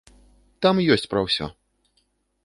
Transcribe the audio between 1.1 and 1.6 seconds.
пра ўсё.